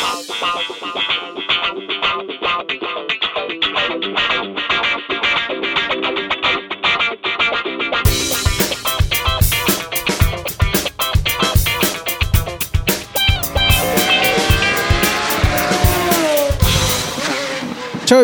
[0.00, 0.83] pau, pau, pau.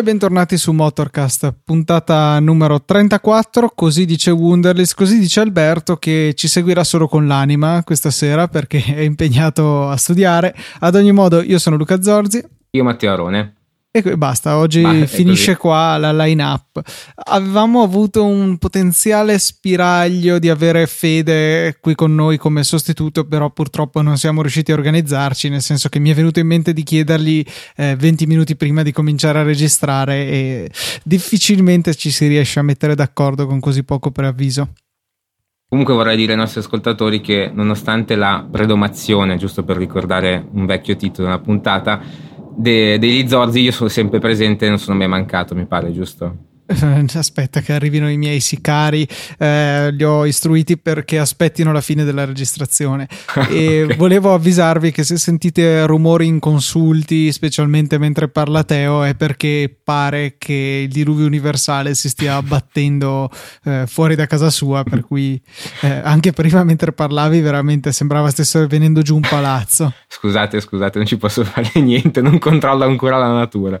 [0.01, 6.47] E bentornati su Motorcast, puntata numero 34, così dice Wunderlist, così dice Alberto che ci
[6.47, 10.55] seguirà solo con l'anima questa sera perché è impegnato a studiare.
[10.79, 12.43] Ad ogni modo io sono Luca Zorzi.
[12.71, 13.60] Io Matteo Arone.
[13.93, 16.79] E basta, oggi Ma finisce qua la line-up.
[17.25, 24.01] Avevamo avuto un potenziale spiraglio di avere Fede qui con noi come sostituto, però purtroppo
[24.01, 27.43] non siamo riusciti a organizzarci, nel senso che mi è venuto in mente di chiedergli
[27.75, 30.71] eh, 20 minuti prima di cominciare a registrare e
[31.03, 34.69] difficilmente ci si riesce a mettere d'accordo con così poco preavviso.
[35.67, 40.97] Comunque vorrei dire ai nostri ascoltatori che nonostante la predomazione, giusto per ricordare un vecchio
[40.97, 42.01] titolo della puntata,
[42.55, 46.49] de, degli Zorzi io sono sempre presente, non sono mai mancato, mi pare, giusto?
[47.13, 52.25] Aspetta che arrivino i miei sicari, eh, li ho istruiti perché aspettino la fine della
[52.25, 53.07] registrazione.
[53.49, 53.95] e okay.
[53.97, 60.83] volevo avvisarvi che se sentite rumori inconsulti, specialmente mentre parla Teo, è perché pare che
[60.85, 63.29] il diluvio universale si stia abbattendo
[63.63, 64.83] eh, fuori da casa sua.
[64.83, 65.41] Per cui
[65.81, 69.93] eh, anche prima, mentre parlavi, veramente sembrava stesse venendo giù un palazzo.
[70.07, 73.79] Scusate, scusate, non ci posso fare niente, non controllo ancora la natura.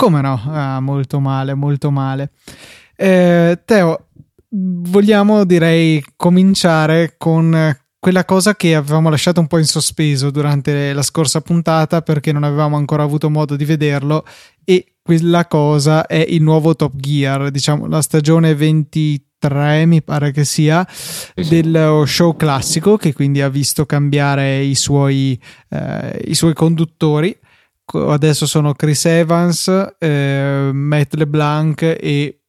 [0.00, 0.40] Come no?
[0.46, 2.30] Ah, molto male, molto male.
[2.94, 4.06] Eh, Teo,
[4.50, 11.02] vogliamo direi cominciare con quella cosa che avevamo lasciato un po' in sospeso durante la
[11.02, 14.24] scorsa puntata perché non avevamo ancora avuto modo di vederlo
[14.62, 20.44] e quella cosa è il nuovo Top Gear, diciamo la stagione 23 mi pare che
[20.44, 20.86] sia
[21.34, 25.36] del show classico che quindi ha visto cambiare i suoi,
[25.70, 27.36] eh, i suoi conduttori
[27.94, 32.40] adesso sono Chris Evans, eh, Matt LeBlanc e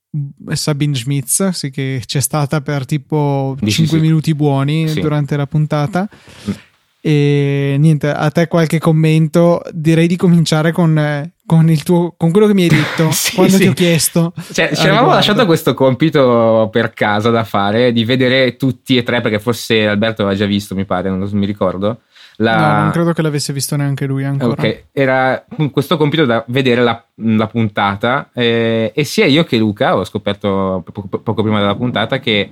[0.53, 4.03] Sabine Schmitz, sì, che c'è stata per tipo Dici 5 sì.
[4.03, 5.01] minuti buoni sì.
[5.01, 6.09] durante la puntata.
[6.49, 6.53] Mm.
[7.01, 9.61] E niente, a te qualche commento?
[9.71, 13.55] Direi di cominciare con, con, il tuo, con quello che mi hai detto sì, quando
[13.55, 13.63] sì.
[13.63, 14.33] ti ho chiesto.
[14.51, 19.21] Cioè, ci avevamo lasciato questo compito per casa da fare di vedere tutti e tre,
[19.21, 22.01] perché forse Alberto aveva già visto, mi pare, non mi ricordo
[22.41, 22.55] la...
[22.57, 24.61] No, non credo che l'avesse visto neanche lui ancora.
[24.61, 29.95] Ok, era questo compito da vedere la, la puntata eh, e sia io che Luca
[29.97, 32.49] ho scoperto poco, poco, prima della puntata che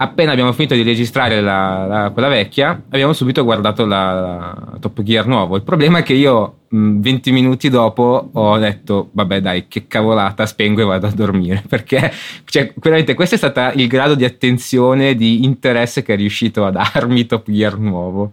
[0.00, 5.26] appena abbiamo finito di registrare la, la, quella vecchia abbiamo subito guardato la, Top Gear
[5.28, 5.54] nuovo.
[5.54, 10.46] Il problema è che io mh, 20 minuti dopo ho detto vabbè dai che cavolata
[10.46, 12.12] spengo e vado a dormire perché
[12.44, 16.72] cioè, veramente questo è stato il grado di attenzione, di interesse che è riuscito a
[16.72, 18.32] darmi Top Gear nuovo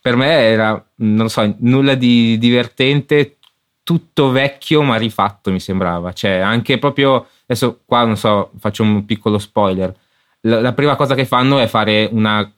[0.00, 3.36] per me era, non so, nulla di divertente,
[3.82, 6.12] tutto vecchio ma rifatto mi sembrava.
[6.12, 9.94] Cioè, anche proprio, adesso qua non so, faccio un piccolo spoiler.
[10.42, 12.50] La, la prima cosa che fanno è fare una,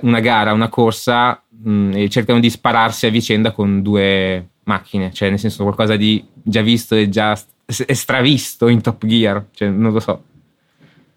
[0.00, 5.28] una gara, una corsa mh, e cercano di spararsi a vicenda con due macchine, cioè
[5.30, 10.00] nel senso qualcosa di già visto e già stravisto in Top Gear, cioè non lo
[10.00, 10.24] so.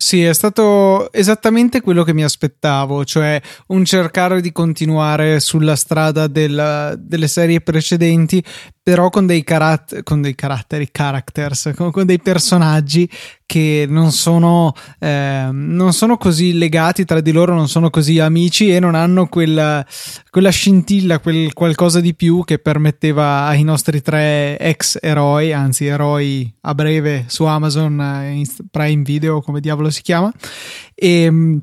[0.04, 6.28] Sì, è stato esattamente quello che mi aspettavo, cioè un cercare di continuare sulla strada
[6.28, 8.44] del, delle serie precedenti,
[8.84, 13.10] però con dei, carat- con dei caratteri, characters, con, con, dei personaggi
[13.46, 18.76] che non sono, eh, non sono così legati tra di loro, non sono così amici
[18.76, 19.86] e non hanno quella,
[20.30, 26.54] quella scintilla, quel qualcosa di più che permetteva ai nostri tre ex eroi, anzi eroi
[26.62, 30.30] a breve su Amazon eh, Prime Video, come diavolo si chiama,
[30.94, 31.62] e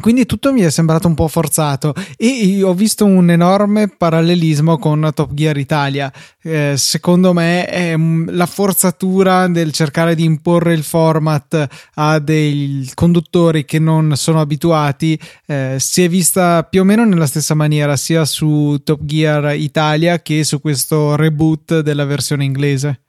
[0.00, 5.10] quindi tutto mi è sembrato un po' forzato e ho visto un enorme parallelismo con
[5.14, 6.12] Top Gear Italia.
[6.42, 13.64] Eh, secondo me è la forzatura del cercare di imporre il format a dei conduttori
[13.64, 18.24] che non sono abituati eh, si è vista più o meno nella stessa maniera sia
[18.24, 23.00] su Top Gear Italia che su questo reboot della versione inglese.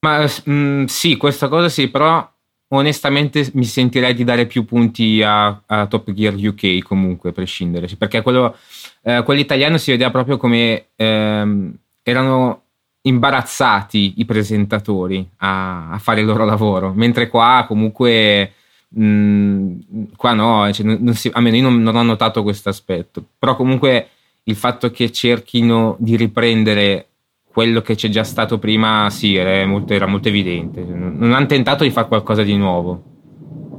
[0.00, 2.28] Ma mh, mm, sì, questa cosa sì, però
[2.68, 7.86] onestamente mi sentirei di dare più punti a, a Top Gear UK comunque, a prescindere,
[7.96, 8.56] perché quello,
[9.02, 12.62] eh, italiano si vedeva proprio come ehm, erano
[13.02, 18.52] imbarazzati i presentatori a, a, fare il loro lavoro, mentre qua comunque
[18.88, 19.72] mh,
[20.16, 23.54] qua no, cioè non, non si, almeno io non, non ho notato questo aspetto, però
[23.54, 24.08] comunque
[24.44, 27.08] il fatto che cerchino di riprendere
[27.56, 30.84] quello che c'è già stato prima sì, era molto, era molto evidente.
[30.84, 33.15] Non hanno tentato di fare qualcosa di nuovo.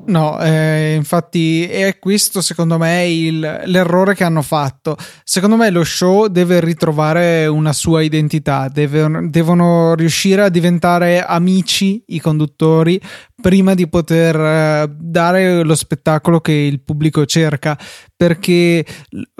[0.08, 4.96] No, eh, infatti è questo secondo me il, l'errore che hanno fatto.
[5.24, 12.02] Secondo me lo show deve ritrovare una sua identità, deve, devono riuscire a diventare amici
[12.08, 13.02] i conduttori
[13.40, 17.78] prima di poter eh, dare lo spettacolo che il pubblico cerca,
[18.16, 18.86] perché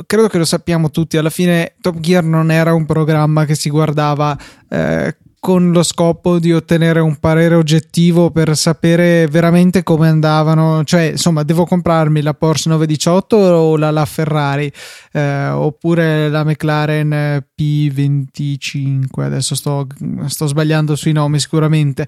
[0.06, 3.70] credo che lo sappiamo tutti, alla fine Top Gear non era un programma che si
[3.70, 4.38] guardava
[4.70, 5.16] eh,
[5.48, 11.44] con lo scopo di ottenere un parere oggettivo per sapere veramente come andavano, cioè insomma
[11.44, 14.70] devo comprarmi la Porsche 918 o la, la Ferrari
[15.14, 19.88] eh, oppure la McLaren P25, adesso sto,
[20.26, 22.06] sto sbagliando sui nomi sicuramente.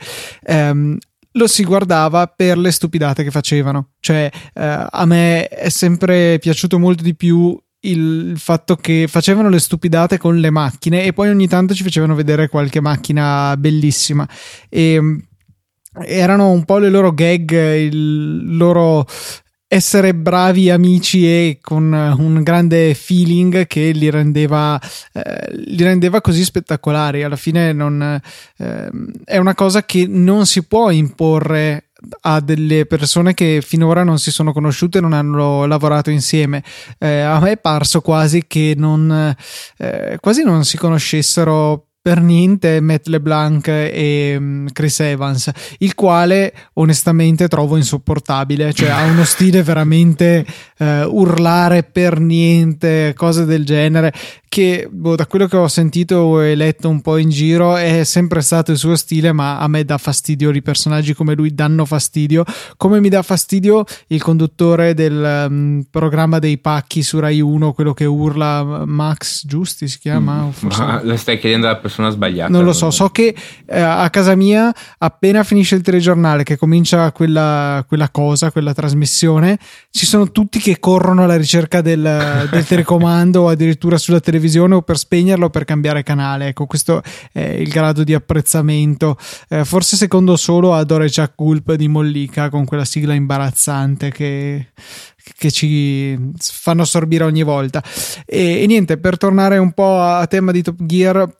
[0.47, 0.97] Um,
[1.31, 3.91] lo si guardava per le stupidate che facevano.
[4.01, 9.59] Cioè, eh, a me è sempre piaciuto molto di più il fatto che facevano le
[9.59, 14.27] stupidate con le macchine e poi ogni tanto ci facevano vedere qualche macchina bellissima
[14.67, 15.17] e mm,
[16.05, 19.05] erano un po' le loro gag, il loro
[19.71, 24.81] essere bravi amici e con un grande feeling che li rendeva,
[25.13, 27.21] eh, li rendeva così spettacolari.
[27.21, 28.19] Alla fine non,
[28.57, 28.89] eh,
[29.23, 31.88] è una cosa che non si può imporre
[32.21, 36.63] a delle persone che finora non si sono conosciute non hanno lavorato insieme.
[36.97, 39.35] Eh, a me è parso quasi che non,
[39.77, 46.53] eh, quasi non si conoscessero per niente Matt LeBlanc e mm, Chris Evans, il quale
[46.73, 50.45] onestamente trovo insopportabile, cioè ha uno stile veramente
[50.79, 54.13] uh, urlare per niente, cose del genere
[54.49, 58.41] che boh, da quello che ho sentito e letto un po' in giro è sempre
[58.41, 62.43] stato il suo stile, ma a me dà fastidio, i personaggi come lui danno fastidio,
[62.75, 67.93] come mi dà fastidio il conduttore del um, programma dei pacchi su Rai 1, quello
[67.93, 70.45] che urla Max Giusti si chiama?
[70.45, 70.83] Mm, forse...
[70.83, 72.51] Ma lo stai chiedendo alla persona sbagliata.
[72.51, 73.35] Non lo so, so che
[73.67, 79.59] eh, a casa mia appena finisce il telegiornale che comincia quella, quella, cosa, quella trasmissione,
[79.91, 84.75] ci sono tutti che corrono alla ricerca del, del telecomando o addirittura sulla televisione televisione
[84.75, 86.47] o per spegnerlo o per cambiare canale.
[86.47, 89.17] Ecco, questo è il grado di apprezzamento.
[89.49, 94.69] Eh, forse secondo solo a Dore Jack Gulp di Mollica con quella sigla imbarazzante che,
[95.37, 97.83] che ci fanno assorbire ogni volta.
[98.25, 101.38] E, e, niente, per tornare un po' a tema di Top Gear,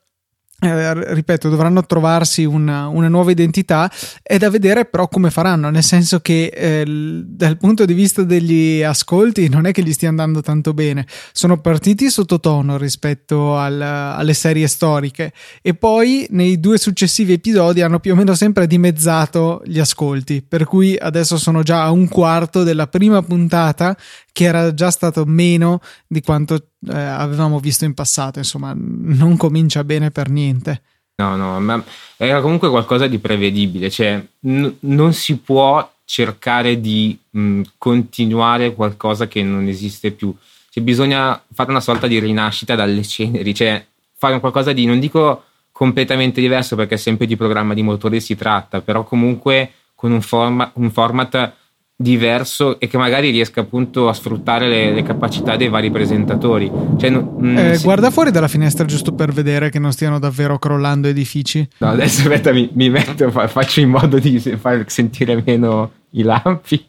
[0.62, 3.90] eh, ripeto, dovranno trovarsi una, una, nuova identità.
[4.22, 8.84] È da vedere però come faranno, nel senso che eh, dal punto di vista degli
[8.84, 11.06] ascolti non è che gli stia andando tanto bene.
[11.32, 18.00] Sono partiti sottotono rispetto al, alle serie storiche e poi nei due successivi episodi hanno
[18.00, 22.64] più o meno sempre dimezzato gli ascolti, per cui adesso sono già a un quarto
[22.64, 23.96] della prima puntata
[24.40, 28.40] che era già stato meno di quanto eh, avevamo visto in passato.
[28.40, 30.82] Insomma, non comincia bene per niente.
[31.18, 31.84] No, no, ma
[32.16, 39.28] era comunque qualcosa di prevedibile, cioè n- non si può cercare di mh, continuare qualcosa
[39.28, 40.34] che non esiste più.
[40.70, 43.86] Cioè, bisogna fare una sorta di rinascita dalle ceneri, cioè
[44.16, 45.44] fare qualcosa di, non dico
[45.74, 50.72] completamente diverso perché sempre di programma di motori si tratta, però comunque con un, forma,
[50.76, 51.58] un format
[52.02, 56.72] diverso e che magari riesca appunto a sfruttare le, le capacità dei vari presentatori.
[56.98, 57.84] Cioè, mh, mm, eh, si...
[57.84, 61.68] Guarda fuori dalla finestra giusto per vedere che non stiano davvero crollando edifici.
[61.80, 66.88] No, adesso aspetta, mi, mi metto, faccio in modo di far sentire meno i lampi.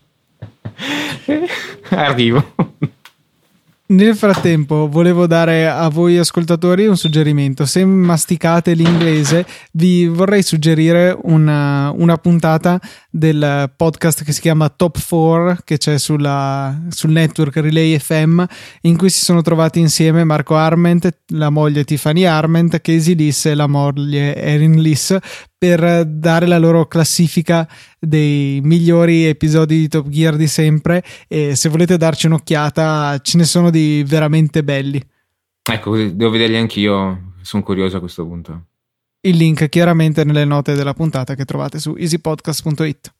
[1.90, 2.54] Arrivo.
[3.90, 7.66] Nel frattempo, volevo dare a voi ascoltatori un suggerimento.
[7.66, 14.96] Se masticate l'inglese, vi vorrei suggerire una, una puntata del podcast che si chiama Top
[15.04, 18.42] 4, che c'è sulla, sul network Relay FM,
[18.82, 23.54] in cui si sono trovati insieme Marco Arment, la moglie Tiffany Arment, Casey Liss e
[23.54, 25.16] la moglie Erin Liss
[25.58, 31.68] per dare la loro classifica dei migliori episodi di Top Gear di sempre e se
[31.68, 35.02] volete darci un'occhiata ce ne sono di veramente belli.
[35.70, 38.69] Ecco, devo vederli anch'io, sono curioso a questo punto.
[39.22, 43.12] Il link chiaramente nelle note della puntata che trovate su easypodcast.it.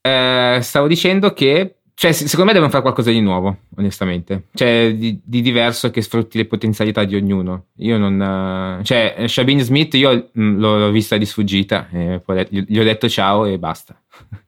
[0.00, 4.48] Eh, stavo dicendo che cioè, secondo me devono fare qualcosa di nuovo, onestamente.
[4.52, 7.68] Cioè, di, di, diverso che sfrutti le potenzialità di ognuno.
[7.76, 8.82] Io non.
[8.84, 13.08] Cioè, Shabin Smith, io mh, l'ho, l'ho, vista di sfuggita, e poi gli ho detto
[13.08, 13.98] ciao e basta.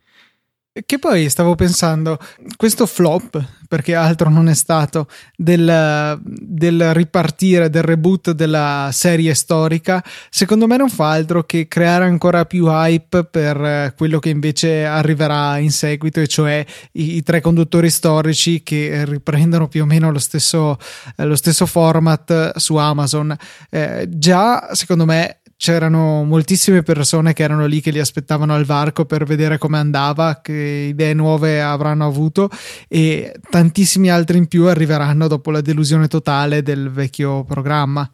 [0.84, 2.18] Che poi stavo pensando,
[2.56, 10.02] questo flop, perché altro non è stato, del, del, ripartire, del reboot della serie storica,
[10.30, 15.58] secondo me non fa altro che creare ancora più hype per quello che invece arriverà
[15.58, 20.18] in seguito, e cioè i, i tre conduttori storici che riprendono più o meno lo
[20.18, 20.78] stesso,
[21.16, 23.36] lo stesso format su Amazon.
[23.70, 29.06] Eh, già, secondo me, c'erano moltissime persone che erano lì che li aspettavano al varco
[29.06, 32.48] per vedere come andava, che idee nuove avranno avuto
[32.86, 38.08] e tantissimi altri in più arriveranno dopo la delusione totale del vecchio programma.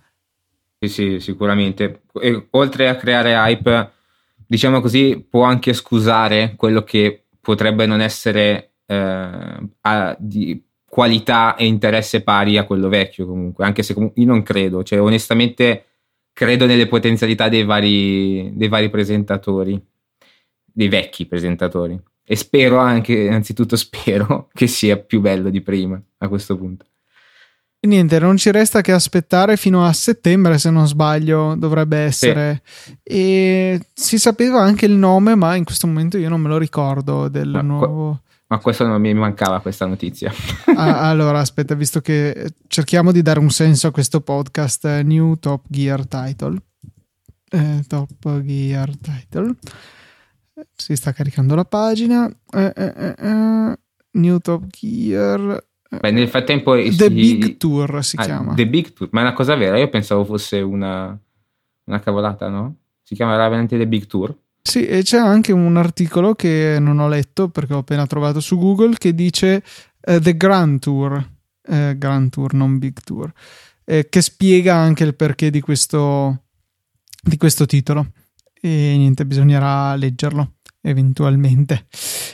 [0.81, 2.05] Sì, sì, sicuramente.
[2.19, 3.91] E, oltre a creare hype,
[4.47, 11.67] diciamo così, può anche scusare quello che potrebbe non essere eh, a, di qualità e
[11.67, 15.85] interesse pari a quello vecchio comunque, anche se comunque io non credo, cioè onestamente
[16.35, 19.81] credo nelle potenzialità dei vari, dei vari presentatori,
[20.65, 21.99] dei vecchi presentatori.
[22.27, 26.85] E spero anche, innanzitutto spero, che sia più bello di prima a questo punto.
[27.85, 32.63] Niente, non ci resta che aspettare fino a settembre, se non sbaglio, dovrebbe essere.
[32.65, 32.97] Sì.
[33.03, 37.29] E si sapeva anche il nome, ma in questo momento io non me lo ricordo
[37.29, 38.23] del ma nuovo.
[38.47, 40.33] Ma questo non mi mancava questa notizia.
[40.77, 45.37] ah, allora, aspetta, visto che cerchiamo di dare un senso a questo podcast, eh, New
[45.37, 46.61] Top Gear Title.
[47.49, 49.55] Eh, top Gear Title.
[50.75, 52.29] Si sta caricando la pagina.
[52.53, 53.79] Eh, eh, eh
[54.13, 55.65] New Top Gear.
[56.01, 56.75] Beh, nel frattempo.
[56.75, 57.11] The si...
[57.11, 58.55] Big Tour si ah, chiama.
[58.55, 59.79] The Big Tour, ma è una cosa vera.
[59.79, 61.17] Io pensavo fosse una,
[61.85, 62.77] una cavolata, no?
[63.03, 64.37] Si chiama veramente The Big Tour.
[64.67, 68.57] Sì, e c'è anche un articolo che non ho letto perché ho appena trovato su
[68.57, 69.63] Google che dice
[70.07, 71.13] uh, The Grand Tour,
[71.69, 73.31] uh, Grand Tour, non Big Tour,
[73.85, 76.45] eh, che spiega anche il perché di questo,
[77.23, 78.13] di questo titolo.
[78.59, 81.87] E niente, bisognerà leggerlo eventualmente.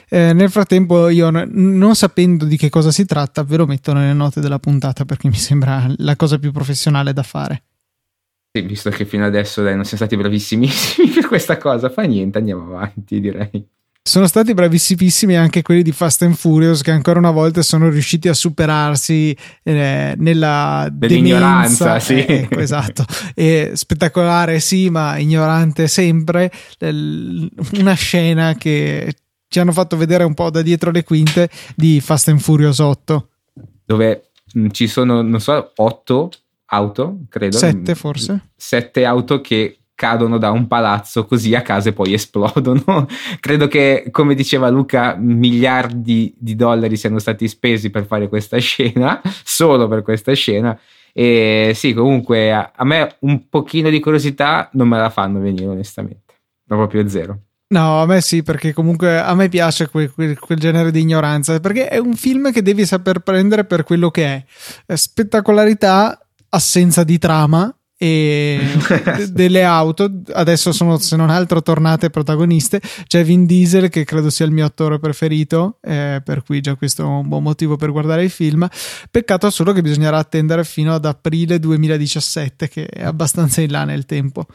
[0.08, 4.12] Eh, nel frattempo, io non sapendo di che cosa si tratta, ve lo metto nelle
[4.12, 7.64] note della puntata perché mi sembra la cosa più professionale da fare.
[8.52, 12.38] Sì, visto che fino adesso dai, non siamo stati bravissimissimi per questa cosa, fa niente,
[12.38, 13.64] andiamo avanti, direi.
[14.02, 18.28] Sono stati bravissimissimi anche quelli di Fast and Furious che ancora una volta sono riusciti
[18.28, 22.00] a superarsi eh, nella dell'ignoranza, demenza.
[22.00, 22.24] sì.
[22.24, 23.04] Eh, ecco, esatto.
[23.34, 26.50] E spettacolare, sì, ma ignorante sempre.
[26.80, 29.14] Una scena che
[29.46, 33.28] ci hanno fatto vedere un po' da dietro le quinte di Fast and Furious 8.
[33.84, 36.30] Dove mm, ci sono, non so, 8
[36.70, 37.56] auto, credo.
[37.56, 38.50] Sette forse.
[38.56, 43.06] Sette auto che cadono da un palazzo così a casa e poi esplodono.
[43.38, 49.20] credo che, come diceva Luca, miliardi di dollari siano stati spesi per fare questa scena,
[49.44, 50.78] solo per questa scena.
[51.12, 55.66] E sì, comunque a, a me un pochino di curiosità non me la fanno venire,
[55.66, 56.34] onestamente.
[56.66, 57.40] Proprio zero.
[57.72, 61.60] No, a me sì, perché comunque a me piace quel, quel, quel, genere di ignoranza,
[61.60, 64.44] perché è un film che devi saper prendere per quello che è.
[64.94, 66.18] Spettacolarità
[66.50, 68.58] assenza di trama e
[69.30, 74.46] delle auto adesso sono se non altro tornate protagoniste c'è Vin Diesel che credo sia
[74.46, 78.24] il mio attore preferito eh, per cui già questo è un buon motivo per guardare
[78.24, 78.66] il film
[79.10, 84.06] peccato solo che bisognerà attendere fino ad aprile 2017 che è abbastanza in là nel
[84.06, 84.46] tempo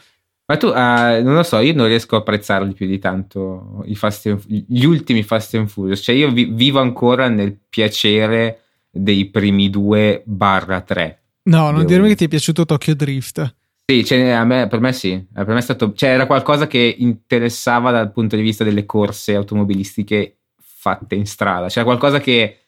[0.47, 4.39] ma tu, uh, non lo so, io non riesco a apprezzarli più di tanto and,
[4.45, 6.01] gli ultimi Fast and Furious.
[6.01, 8.61] Cioè, io vi, vivo ancora nel piacere
[8.91, 11.24] dei primi due barra tre.
[11.45, 13.55] No, non dirmi che ti è piaciuto Tokyo Drift.
[13.87, 16.95] Sì, cioè, me, per me sì, eh, per me è stato, cioè, era qualcosa che
[16.97, 22.61] interessava dal punto di vista delle corse automobilistiche fatte in strada, cioè qualcosa che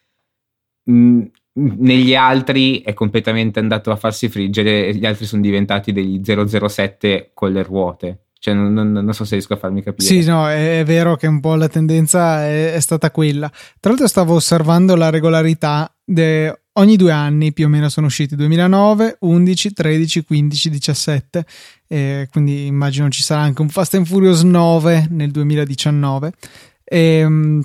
[0.84, 6.22] mh, negli altri è completamente andato a farsi friggere e gli altri sono diventati degli
[6.24, 8.20] 007 con le ruote.
[8.40, 10.06] Cioè, non, non, non, so se riesco a farmi capire.
[10.06, 13.50] Sì, no, è, è vero che un po' la tendenza è, è, stata quella.
[13.80, 18.36] Tra l'altro, stavo osservando la regolarità de, ogni due anni più o meno sono usciti
[18.36, 21.46] 2009, 11, 13, 15, 17
[21.88, 26.32] eh, quindi immagino ci sarà anche un Fast and Furious 9 nel 2019
[26.84, 27.62] e, ehm,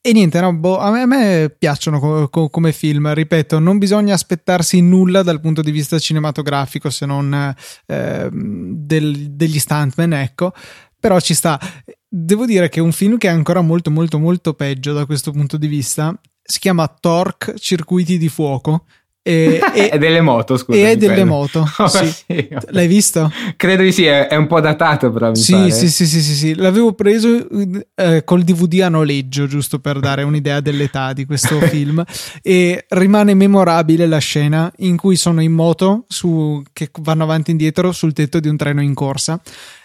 [0.00, 3.78] e niente, no, boh, a, me, a, me, piacciono co- co- come film, ripeto, non
[3.78, 7.54] bisogna aspettarsi nulla dal punto di vista cinematografico se non
[7.86, 10.52] eh, del, degli stuntman, ecco,
[10.98, 11.60] però ci sta.
[12.08, 15.30] Devo dire che è un film che è ancora molto molto molto peggio da questo
[15.30, 16.18] punto di vista
[16.50, 18.84] si chiama Torque Circuiti di Fuoco.
[19.20, 20.78] E, e, è delle moto, scusa.
[20.78, 21.30] E è delle quello.
[21.30, 21.68] moto.
[21.76, 22.10] Oh, sì.
[22.10, 22.48] Sì.
[22.68, 23.30] L'hai visto?
[23.56, 25.34] Credo di sì, è, è un po' datato, però.
[25.34, 26.54] sì, sì, sì, sì, sì, sì.
[26.54, 27.46] L'avevo preso
[27.94, 32.02] eh, col DVD a noleggio, giusto per dare un'idea dell'età di questo film.
[32.42, 37.52] E rimane memorabile la scena in cui sono in moto su, che vanno avanti e
[37.52, 39.38] indietro sul tetto di un treno in corsa.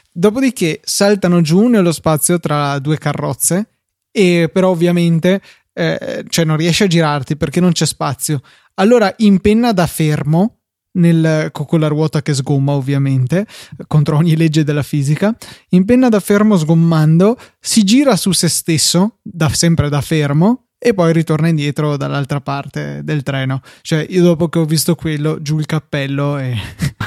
[0.09, 3.67] Dopodiché saltano giù nello spazio tra due carrozze.
[4.15, 5.41] E però ovviamente
[5.73, 8.41] eh, cioè non riesci a girarti perché non c'è spazio.
[8.75, 10.59] Allora impenna da fermo
[10.93, 13.47] nel, con la ruota che sgomma ovviamente
[13.87, 15.35] contro ogni legge della fisica
[15.69, 21.13] impenna da fermo sgommando si gira su se stesso da, sempre da fermo e poi
[21.13, 23.61] ritorna indietro dall'altra parte del treno.
[23.81, 26.53] Cioè, io dopo che ho visto quello, giù il cappello e,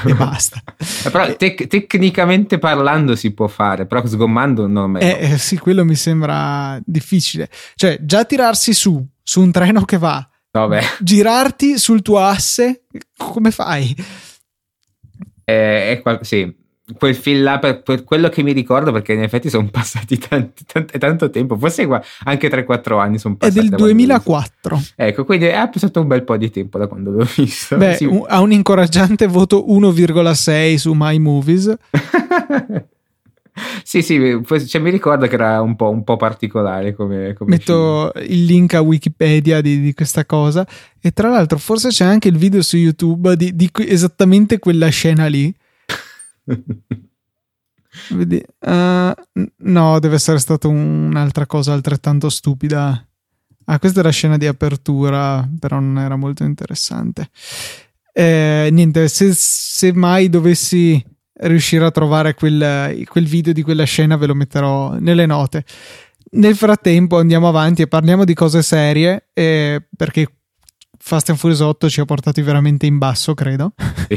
[0.08, 0.62] e basta.
[1.10, 5.04] però tec- tecnicamente parlando si può fare, però sgommando non è.
[5.04, 7.48] Eh, eh, sì, quello mi sembra difficile.
[7.74, 10.80] Cioè, già tirarsi su, su un treno che va, Vabbè.
[11.00, 12.84] girarti sul tuo asse,
[13.16, 13.94] come fai?
[15.44, 16.52] Eh, è qual- sì,
[16.98, 20.64] quel film là per, per, quello che mi ricordo perché in effetti sono passati tanti,
[20.64, 21.88] tanti, tanto tempo forse
[22.24, 26.36] anche 3-4 anni sono passati è del 2004 ecco quindi è passato un bel po'
[26.36, 27.76] di tempo da quando l'ho visto.
[27.76, 28.04] Beh, sì.
[28.04, 31.74] un, ha un incoraggiante voto 1,6 su My Movies.
[33.82, 38.10] Sì sì cioè, mi ricordo che era un po', un po particolare come, come metto
[38.12, 38.26] film.
[38.30, 40.66] il link a Wikipedia di, di, questa cosa.
[41.00, 45.24] E tra l'altro forse c'è anche il video su YouTube di, di esattamente quella scena
[45.26, 45.54] lì
[48.10, 49.12] Vedi, uh,
[49.56, 53.06] no, deve essere stata un'altra cosa altrettanto stupida.
[53.64, 57.30] Ah, questa è la scena di apertura, però non era molto interessante.
[58.12, 61.04] Eh, niente, se, se, mai dovessi
[61.38, 65.64] riuscire a trovare quel, quel video di quella scena, ve lo metterò nelle note.
[66.32, 70.35] Nel frattempo andiamo avanti e parliamo di cose serie, eh, perché
[71.06, 73.74] Fast and Furious 8 ci ha portati veramente in basso, credo.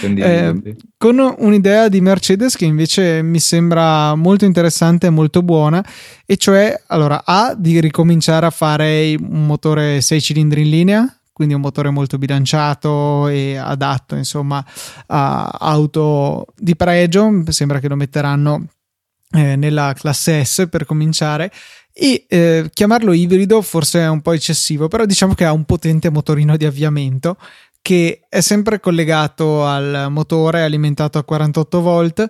[0.00, 5.84] eh, con un'idea di Mercedes che invece mi sembra molto interessante e molto buona,
[6.24, 11.54] e cioè, allora, A, di ricominciare a fare un motore 6 cilindri in linea, quindi
[11.54, 14.64] un motore molto bilanciato e adatto, insomma,
[15.06, 17.42] a auto di pregio.
[17.48, 18.66] Sembra che lo metteranno
[19.32, 21.50] eh, nella classe S per cominciare
[21.92, 26.10] e eh, chiamarlo ibrido forse è un po' eccessivo, però diciamo che ha un potente
[26.10, 27.36] motorino di avviamento
[27.82, 32.28] che è sempre collegato al motore alimentato a 48 volt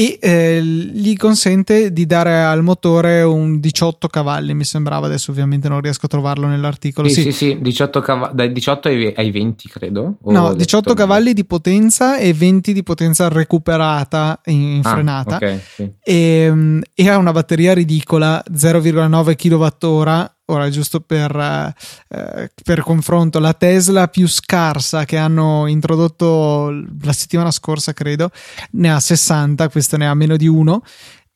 [0.00, 5.04] e eh, gli consente di dare al motore un 18 cavalli mi sembrava.
[5.04, 7.32] Adesso ovviamente non riesco a trovarlo nell'articolo sì sì.
[7.32, 12.32] sì, sì 18 cav- dai 18 ai 20 credo no 18 cavalli di potenza e
[12.32, 15.36] 20 di potenza recuperata in, ah, frenata.
[15.36, 15.92] okay, sì.
[16.02, 23.54] e, e, ha una batteria ridicola 0,9 kWh Ora, giusto per, eh, per, confronto, la
[23.54, 26.70] Tesla più scarsa che hanno introdotto
[27.02, 28.30] la settimana scorsa, credo,
[28.72, 30.82] ne ha 60, questa ne ha meno di uno.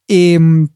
[0.05, 0.67] E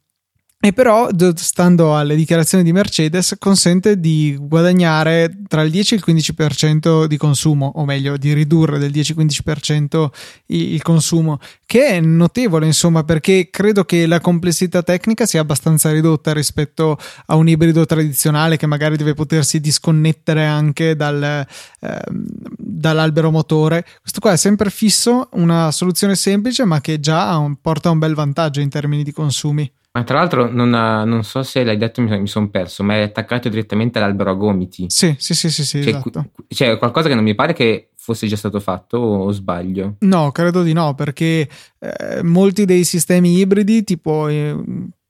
[0.60, 6.02] e però, stando alle dichiarazioni di Mercedes, consente di guadagnare tra il 10 e il
[6.04, 10.08] 15% di consumo, o meglio, di ridurre del 10-15%
[10.46, 16.32] il consumo, che è notevole, insomma, perché credo che la complessità tecnica sia abbastanza ridotta
[16.32, 23.86] rispetto a un ibrido tradizionale che magari deve potersi disconnettere anche dal, eh, dall'albero motore.
[24.00, 28.14] Questo qua è sempre fisso, una soluzione semplice, ma che già un, porta un bel
[28.14, 29.70] vantaggio in termini di consumi.
[29.98, 32.94] Ma tra l'altro non, ha, non, so se l'hai detto, mi, mi sono perso, ma
[32.94, 34.84] è attaccato direttamente all'albero a gomiti.
[34.88, 36.30] Sì, sì, sì, sì, sì cioè, esatto.
[36.46, 39.96] Cioè, qualcosa che non mi pare che fosse già stato fatto o sbaglio?
[40.00, 41.48] No, credo di no, perché
[41.80, 44.56] eh, molti dei sistemi ibridi, tipo eh,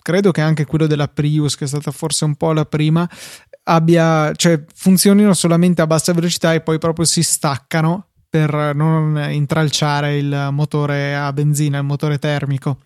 [0.01, 3.07] credo che anche quello della Prius, che è stata forse un po' la prima,
[3.65, 10.17] abbia, cioè funzionino solamente a bassa velocità e poi proprio si staccano per non intralciare
[10.17, 12.79] il motore a benzina, il motore termico.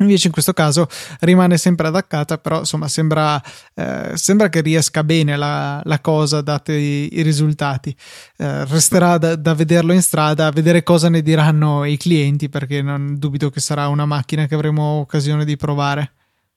[0.00, 0.86] Invece in questo caso
[1.20, 3.40] rimane sempre attaccata, però insomma sembra,
[3.74, 7.94] eh, sembra che riesca bene la, la cosa dati i, i risultati.
[8.36, 12.82] Eh, resterà da, da, vederlo in strada, a vedere cosa ne diranno i clienti, perché
[12.82, 16.12] non dubito che sarà una macchina che avremo occasione di provare.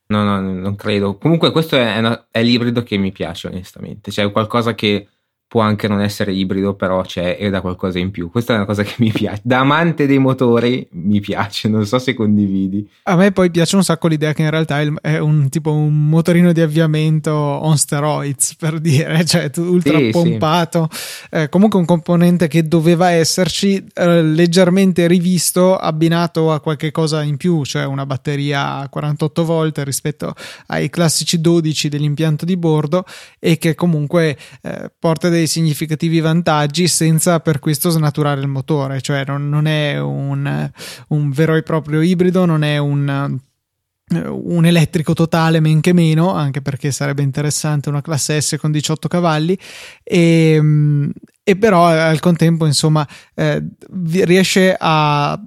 [0.07, 1.17] No, no, non credo.
[1.17, 5.07] Comunque questo è, una, è l'ibrido che mi piace onestamente, cioè qualcosa che
[5.51, 8.31] può anche non essere ibrido, però c'è e da qualcosa in più.
[8.31, 9.41] Questa è una cosa che mi piace.
[9.43, 12.89] Da amante dei motori mi piace, non so se condividi.
[13.03, 16.53] A me poi piace un sacco l'idea che in realtà è un tipo un motorino
[16.53, 20.87] di avviamento on steroids, per dire, cioè ultra sì, pompato.
[20.89, 21.27] Sì.
[21.31, 27.35] Eh, comunque un componente che doveva esserci eh, leggermente rivisto, abbinato a qualche cosa in
[27.35, 30.33] più, cioè una batteria a 48 volt rispetto
[30.67, 33.03] ai classici 12 dell'impianto di bordo
[33.37, 39.01] e che comunque eh, porta dei dei significativi vantaggi senza per questo snaturare il motore,
[39.01, 40.69] cioè non, non è un,
[41.07, 43.39] un, vero e proprio ibrido, non è un,
[44.09, 49.07] un elettrico totale men che meno, anche perché sarebbe interessante una classe S con 18
[49.07, 49.57] cavalli.
[50.03, 50.61] E,
[51.43, 53.63] e però al contempo insomma eh,
[54.23, 55.39] riesce a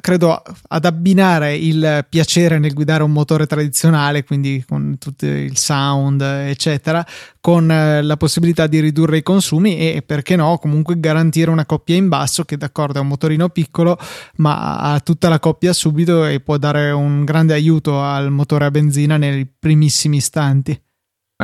[0.00, 6.20] credo ad abbinare il piacere nel guidare un motore tradizionale, quindi con tutto il sound,
[6.20, 7.04] eccetera,
[7.40, 11.96] con eh, la possibilità di ridurre i consumi e perché no, comunque garantire una coppia
[11.96, 13.98] in basso che d'accordo è un motorino piccolo,
[14.36, 18.70] ma ha tutta la coppia subito e può dare un grande aiuto al motore a
[18.70, 20.80] benzina nei primissimi istanti.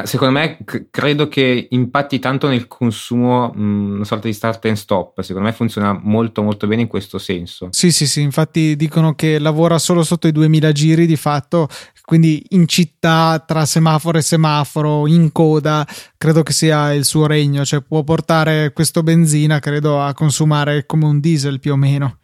[0.02, 4.76] Secondo me c- credo che impatti tanto nel consumo, mh, una sorta di start and
[4.76, 5.20] stop.
[5.20, 7.68] Secondo me funziona molto molto bene in questo senso.
[7.70, 11.68] Sì, sì, sì, infatti dicono che lavora solo sotto i 2000 giri di fatto,
[12.04, 15.86] quindi in città tra semaforo e semaforo, in coda,
[16.18, 21.04] credo che sia il suo regno, cioè può portare questo benzina, credo, a consumare come
[21.04, 22.18] un diesel più o meno.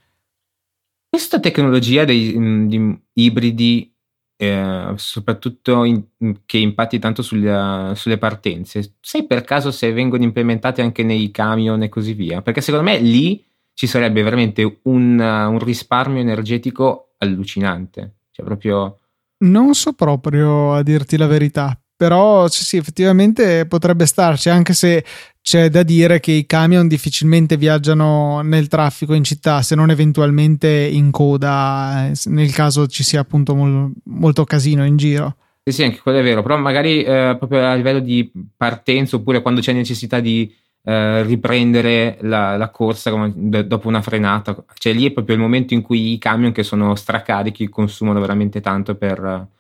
[1.09, 3.95] Questa tecnologia dei mh, ibridi
[4.43, 6.03] eh, soprattutto in,
[6.47, 8.95] che impatti tanto sulle, sulle, partenze.
[8.99, 12.41] Sai per caso se vengono implementate anche nei camion e così via?
[12.41, 18.21] Perché secondo me lì ci sarebbe veramente un, un risparmio energetico allucinante.
[18.31, 19.01] Cioè proprio...
[19.41, 25.05] Non so proprio a dirti la verità, però sì, sì, effettivamente potrebbe starci, anche se
[25.43, 30.67] c'è da dire che i camion difficilmente viaggiano nel traffico in città, se non eventualmente
[30.67, 35.37] in coda, eh, nel caso ci sia appunto mol- molto casino in giro.
[35.63, 39.43] Sì, sì, anche quello è vero, però magari eh, proprio a livello di partenza oppure
[39.43, 40.51] quando c'è necessità di
[40.83, 45.43] eh, riprendere la, la corsa come, d- dopo una frenata, cioè lì è proprio il
[45.43, 49.59] momento in cui i camion che sono stracarichi consumano veramente tanto per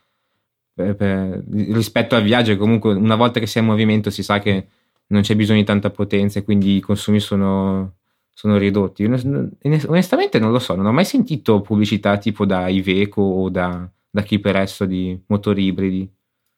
[0.81, 4.67] per, per, rispetto al viaggio, comunque una volta che sei in movimento si sa che
[5.09, 7.95] non c'è bisogno di tanta potenza e quindi i consumi sono,
[8.33, 9.05] sono ridotti.
[9.05, 14.23] Onestamente non lo so, non ho mai sentito pubblicità tipo da Iveco o da, da
[14.23, 16.11] chi per esso di motori ibridi.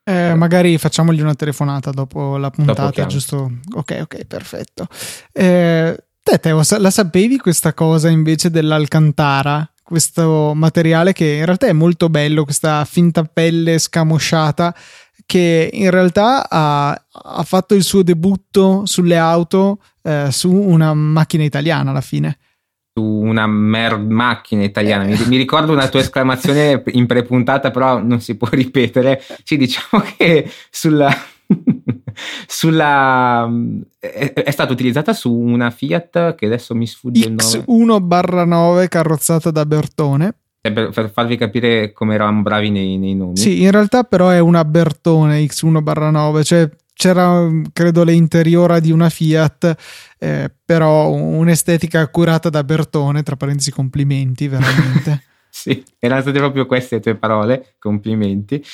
[0.05, 3.51] Eh, magari facciamogli una telefonata dopo la puntata, dopo giusto?
[3.75, 4.89] Ok, ok, perfetto.
[5.33, 9.72] Eh, te, Teo, la sapevi questa cosa invece dell'Alcantara?
[9.93, 14.75] Questo materiale che in realtà è molto bello, questa finta pelle scamosciata
[15.27, 21.45] che in realtà ha, ha fatto il suo debutto sulle auto eh, su una macchina
[21.45, 22.39] italiana alla fine
[22.95, 25.05] su una mer- macchina italiana.
[25.05, 29.23] Mi, mi, ricordo una tua esclamazione in prepuntata, però non si può ripetere.
[29.45, 31.11] Sì, diciamo che sulla,
[32.47, 33.49] sulla
[33.99, 37.99] è, è, stata utilizzata su una Fiat che adesso mi sfugge il nome.
[37.99, 40.35] X1-9 carrozzata da Bertone.
[40.61, 43.37] Per, farvi capire come eravamo bravi nei, nei, nomi.
[43.37, 49.77] Sì, in realtà però è una Bertone X1-9, cioè c'era credo l'interiora di una Fiat,
[50.19, 55.23] eh, però un'estetica curata da Bertone, tra parentesi complimenti, veramente.
[55.51, 58.65] sì, erano state proprio queste le tue parole, complimenti.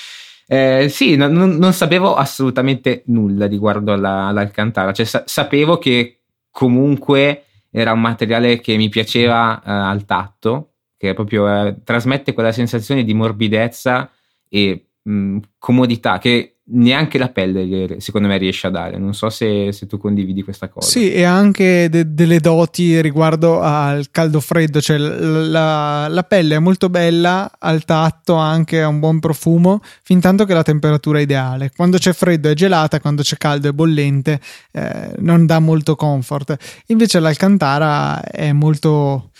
[0.50, 7.44] Eh, sì, non, non, sapevo assolutamente nulla riguardo alla, all'Alcantara, cioè sa- sapevo che comunque
[7.70, 13.04] era un materiale che mi piaceva eh, al tatto, che proprio eh, trasmette quella sensazione
[13.04, 14.10] di morbidezza
[14.48, 18.98] e mh, comodità che neanche la pelle secondo me riesce a dare.
[18.98, 20.86] Non so se, se tu condividi questa cosa.
[20.86, 26.58] Sì e anche de- delle doti riguardo al caldo freddo cioè la, la, pelle è
[26.58, 31.22] molto bella al tatto anche ha un buon profumo fin tanto che la temperatura è
[31.22, 31.70] ideale.
[31.74, 34.40] Quando c'è freddo è gelata quando c'è caldo è bollente
[34.72, 36.56] eh, non dà molto comfort.
[36.86, 39.30] Invece l'Alcantara è molto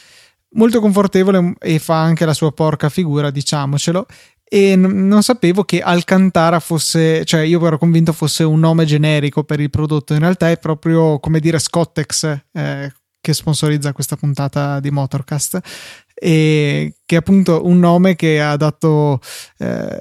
[0.53, 4.07] molto confortevole e fa anche la sua porca figura diciamocelo
[4.49, 9.45] e n- non sapevo che Alcantara fosse, cioè io ero convinto fosse un nome generico
[9.45, 14.81] per il prodotto, in realtà è proprio come dire Scottex eh, che sponsorizza questa puntata
[14.81, 15.61] di Motorcast.
[16.21, 19.21] E che è appunto un nome che ha dato
[19.59, 19.99] eh,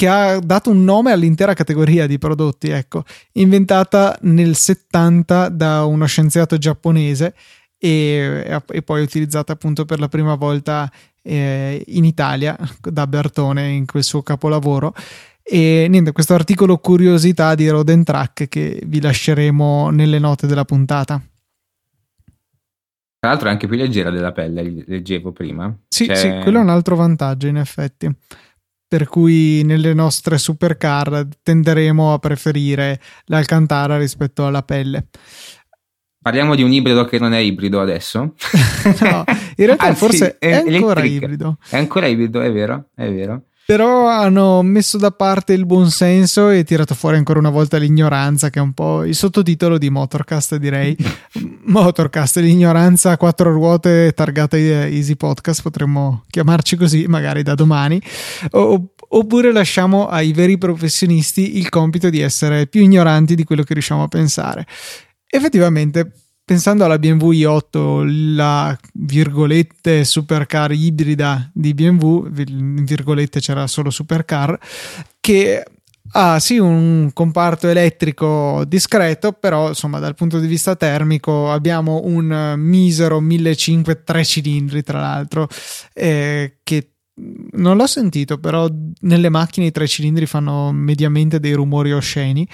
[0.00, 6.06] che ha dato un nome all'intera categoria di prodotti, ecco, inventata nel 70 da uno
[6.06, 7.34] scienziato giapponese
[7.82, 10.90] e, e poi utilizzata appunto per la prima volta
[11.22, 14.94] eh, in Italia da Bertone in quel suo capolavoro.
[15.42, 21.20] E niente, questo articolo curiosità di Roden Track che vi lasceremo nelle note della puntata.
[23.18, 25.74] Tra l'altro è anche più leggera della pelle, leggevo prima.
[25.88, 26.16] Sì, cioè...
[26.16, 28.08] sì, quello è un altro vantaggio in effetti.
[28.86, 35.08] Per cui nelle nostre supercar tenderemo a preferire l'Alcantara rispetto alla pelle.
[36.22, 38.34] Parliamo di un ibrido che non è ibrido adesso.
[39.00, 39.24] no,
[39.56, 41.56] in realtà Anzi, forse è, è ancora ibrido.
[41.66, 43.44] È ancora ibrido, è vero, è vero.
[43.64, 48.58] Però hanno messo da parte il buonsenso e tirato fuori ancora una volta l'ignoranza, che
[48.58, 50.94] è un po' il sottotitolo di Motorcast, direi.
[51.64, 58.02] Motorcast, l'ignoranza a quattro ruote targata Easy Podcast, potremmo chiamarci così magari da domani.
[58.50, 63.72] O, oppure lasciamo ai veri professionisti il compito di essere più ignoranti di quello che
[63.72, 64.66] riusciamo a pensare.
[65.30, 66.10] Effettivamente,
[66.44, 74.58] pensando alla BMW i8, la virgolette supercar ibrida di BMW, in virgolette c'era solo supercar,
[75.20, 75.62] che
[76.12, 82.54] ha sì un comparto elettrico discreto, però insomma dal punto di vista termico abbiamo un
[82.56, 85.48] misero 1500 3 cilindri tra l'altro
[85.92, 86.90] eh, che
[87.52, 88.68] non l'ho sentito, però
[89.00, 92.48] nelle macchine i tre cilindri fanno mediamente dei rumori osceni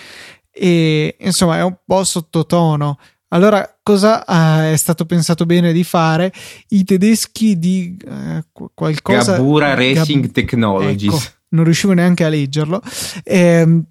[0.56, 2.98] e insomma è un po' sottotono.
[3.28, 6.32] Allora, cosa uh, è stato pensato bene di fare?
[6.68, 9.36] I tedeschi di uh, qualcosa.
[9.36, 11.12] Gabura Racing Gab- Technologies.
[11.12, 12.80] Ecco, non riuscivo neanche a leggerlo.
[13.24, 13.82] Eh,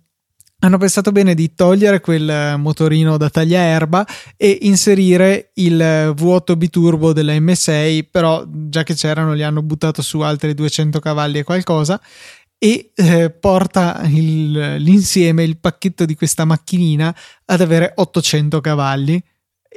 [0.60, 7.34] hanno pensato bene di togliere quel motorino da tagliaerba e inserire il V8 biturbo della
[7.34, 12.01] M6, però già che c'erano li hanno buttato su altri 200 cavalli e qualcosa
[12.58, 17.15] e eh, porta il, l'insieme, il pacchetto di questa macchinina
[17.46, 19.22] ad avere 800 cavalli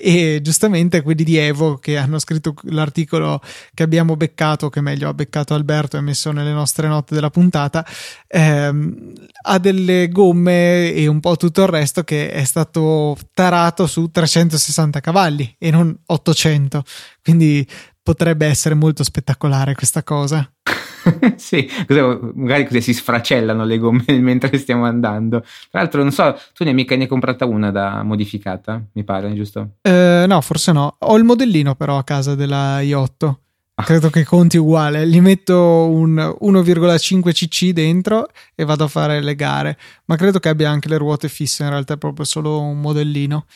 [0.00, 3.40] e giustamente quelli di Evo che hanno scritto l'articolo
[3.74, 7.84] che abbiamo beccato, che meglio ha beccato Alberto e messo nelle nostre note della puntata,
[8.28, 9.12] ehm,
[9.42, 15.00] ha delle gomme e un po' tutto il resto che è stato tarato su 360
[15.00, 16.84] cavalli e non 800,
[17.22, 17.66] quindi
[18.00, 20.48] potrebbe essere molto spettacolare questa cosa.
[21.36, 21.68] sì,
[22.34, 25.40] magari così si sfracellano le gomme mentre stiamo andando.
[25.70, 29.04] Tra l'altro, non so, tu ne hai mica ne hai comprata una da modificata, mi
[29.04, 29.76] pare, giusto?
[29.82, 30.96] Eh, no, forse no.
[31.00, 33.34] Ho il modellino però a casa della i8.
[33.74, 33.84] Ah.
[33.84, 35.06] Credo che conti uguale.
[35.06, 39.78] Gli metto un 1,5 cc dentro e vado a fare le gare.
[40.06, 43.46] Ma credo che abbia anche le ruote fisse, in realtà è proprio solo un modellino.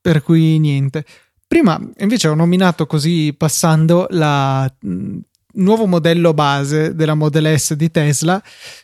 [0.00, 1.04] Per cui niente.
[1.46, 4.70] Prima invece ho nominato così passando la
[5.54, 8.42] nuovo modello base della Model S di Tesla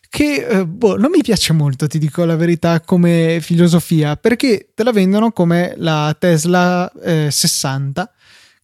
[0.09, 4.85] che eh, boh, non mi piace molto, ti dico la verità, come filosofia, perché te
[4.85, 8.13] la vendono come la Tesla eh, 60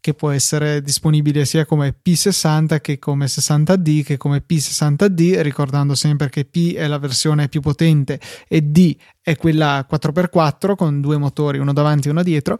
[0.00, 6.30] che può essere disponibile sia come P60 che come 60D che come P60D, ricordando sempre
[6.30, 11.58] che P è la versione più potente e D è quella 4x4 con due motori,
[11.58, 12.58] uno davanti e uno dietro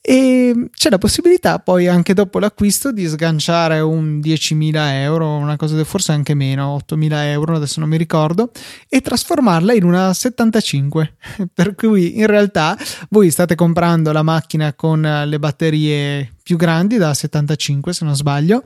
[0.00, 5.82] e c'è la possibilità poi anche dopo l'acquisto di sganciare un 10.000 euro, una cosa
[5.84, 8.50] forse anche meno, 8.000 euro, adesso non mi ricordo,
[8.88, 11.16] e trasformarla in una 75.
[11.52, 12.76] Per cui in realtà
[13.10, 18.62] voi state comprando la macchina con le batterie più grandi da 75 se non sbaglio,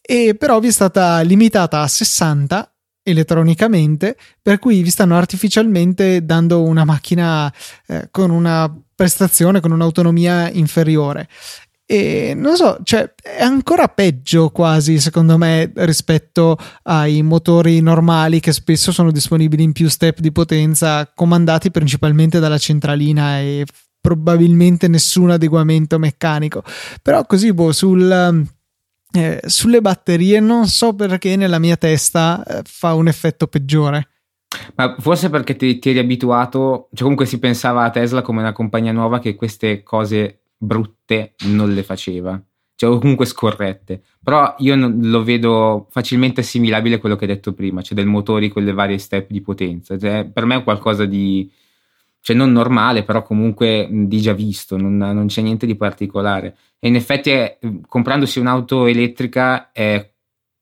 [0.00, 2.72] e però vi è stata limitata a 60
[3.10, 7.52] elettronicamente, per cui vi stanno artificialmente dando una macchina
[7.86, 11.28] eh, con una prestazione, con un'autonomia inferiore.
[11.90, 18.52] E non so, cioè è ancora peggio quasi secondo me rispetto ai motori normali che
[18.52, 23.64] spesso sono disponibili in più step di potenza, comandati principalmente dalla centralina e
[23.98, 26.62] probabilmente nessun adeguamento meccanico.
[27.00, 28.46] Però così, boh, sul
[29.12, 34.08] eh, sulle batterie non so perché nella mia testa eh, fa un effetto peggiore.
[34.76, 38.52] Ma forse perché ti, ti eri abituato, cioè comunque si pensava a Tesla come una
[38.52, 42.40] compagnia nuova che queste cose brutte non le faceva,
[42.74, 44.02] cioè comunque scorrette.
[44.22, 48.06] Però io non, lo vedo facilmente assimilabile a quello che hai detto prima, cioè del
[48.06, 49.98] motori con le varie step di potenza.
[49.98, 51.50] Cioè, per me è qualcosa di,
[52.20, 56.56] cioè non normale, però comunque di già visto, non, non c'è niente di particolare.
[56.78, 60.12] E in effetti è, comprandosi un'auto elettrica è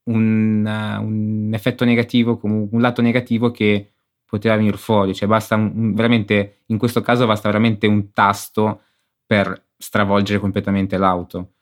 [0.05, 3.93] un, un, effetto negativo, un lato negativo che
[4.25, 8.83] poteva venire fuori, cioè basta un, veramente, in questo caso basta veramente un tasto
[9.25, 11.53] per stravolgere completamente l'auto.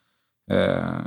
[0.45, 1.01] Eh,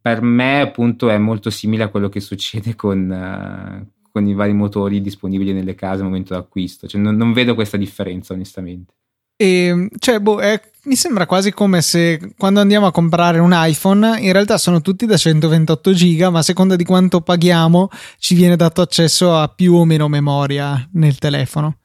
[0.00, 4.52] per me appunto è molto simile a quello che succede con, uh, con i vari
[4.52, 8.94] motori disponibili nelle case al momento d'acquisto, cioè non, non vedo questa differenza onestamente.
[9.42, 14.20] E, cioè, boh, è, mi sembra quasi come se quando andiamo a comprare un iPhone,
[14.20, 18.54] in realtà sono tutti da 128 giga, ma a seconda di quanto paghiamo ci viene
[18.54, 21.78] dato accesso a più o meno memoria nel telefono.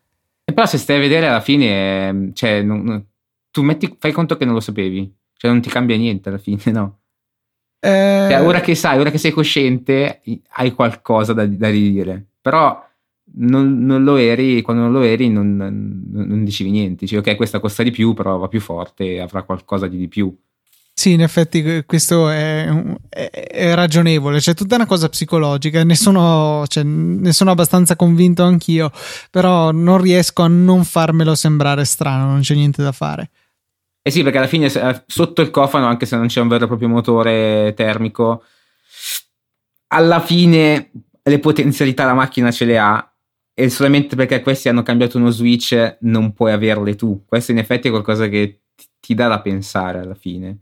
[0.45, 3.03] E però se stai a vedere alla fine, cioè, non,
[3.49, 6.61] tu metti, fai conto che non lo sapevi, cioè non ti cambia niente alla fine,
[6.65, 6.99] no?
[7.79, 8.27] Eh...
[8.29, 12.23] Cioè, ora che sai, ora che sei cosciente, hai qualcosa da, da ridire.
[12.39, 12.86] Però
[13.39, 17.59] non, non, lo eri, quando non lo eri non, non, dicevi niente, dicevi ok questa
[17.59, 20.35] costa di più però va più forte avrà qualcosa di di più.
[20.93, 22.67] Sì, in effetti questo è,
[23.07, 28.41] è, è, ragionevole, c'è tutta una cosa psicologica, ne sono, cioè, ne sono, abbastanza convinto
[28.41, 28.91] anch'io,
[29.29, 33.29] però non riesco a non farmelo sembrare strano, non c'è niente da fare.
[34.01, 34.71] Eh sì, perché alla fine
[35.05, 38.41] sotto il cofano, anche se non c'è un vero e proprio motore termico,
[39.89, 40.89] alla fine
[41.21, 43.11] le potenzialità la macchina ce le ha
[43.59, 47.25] e solamente perché questi hanno cambiato uno switch non puoi averle tu.
[47.25, 48.65] Questo in effetti è qualcosa che
[48.99, 50.59] ti dà da pensare alla fine.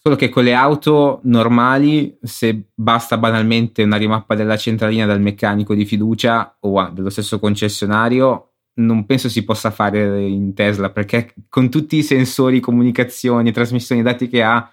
[0.00, 5.74] Solo che con le auto normali, se basta banalmente una rimappa della centralina dal meccanico
[5.74, 11.70] di fiducia o dello stesso concessionario, non penso si possa fare in Tesla perché con
[11.70, 14.72] tutti i sensori, comunicazioni, trasmissioni dati che ha,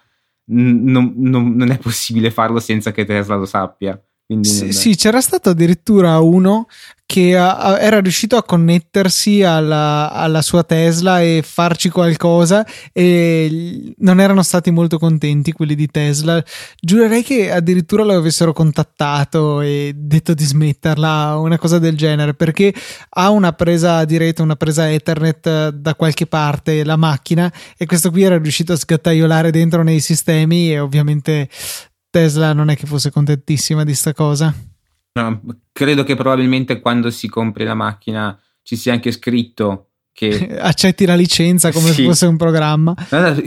[0.50, 4.00] non, non, non è possibile farlo senza che Tesla lo sappia.
[4.42, 6.66] Sì, sì, c'era stato addirittura uno
[7.06, 14.20] che a, era riuscito a connettersi alla, alla, sua Tesla e farci qualcosa e non
[14.20, 16.44] erano stati molto contenti quelli di Tesla.
[16.78, 22.74] Giurerei che addirittura lo avessero contattato e detto di smetterla, una cosa del genere, perché
[23.08, 28.10] ha una presa di rete, una presa Ethernet da qualche parte la macchina e questo
[28.10, 31.48] qui era riuscito a sgattaiolare dentro nei sistemi e ovviamente
[32.10, 34.54] Tesla non è che fosse contentissima di sta cosa.
[35.12, 35.40] No,
[35.72, 41.14] credo che probabilmente quando si compri la macchina ci sia anche scritto che accetti la
[41.14, 41.94] licenza come sì.
[41.94, 42.94] se fosse un programma.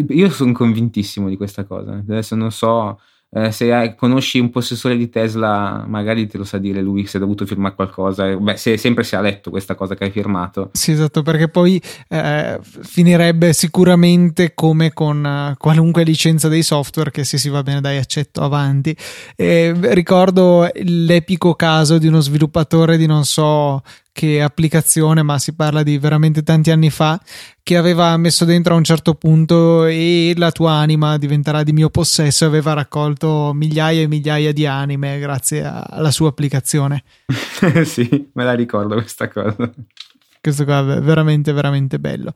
[0.09, 1.93] Io sono convintissimo di questa cosa.
[1.93, 2.99] Adesso non so
[3.33, 7.15] eh, se hai, conosci un possessore di Tesla, magari te lo sa dire lui se
[7.15, 8.35] ha dovuto firmare qualcosa.
[8.35, 10.71] Beh, se, sempre se ha letto questa cosa che hai firmato.
[10.73, 17.23] Sì, esatto, perché poi eh, finirebbe sicuramente come con uh, qualunque licenza dei software che
[17.23, 18.93] se si va bene dai accetto avanti.
[19.37, 25.83] E ricordo l'epico caso di uno sviluppatore di non so che applicazione, ma si parla
[25.83, 27.19] di veramente tanti anni fa,
[27.63, 31.89] che aveva messo dentro a un certo punto e la tua anima diventerà di mio
[31.89, 37.03] possesso aveva raccolto migliaia e migliaia di anime grazie alla sua applicazione.
[37.85, 39.71] sì, me la ricordo questa cosa.
[40.41, 42.33] Questo qua è veramente, veramente bello.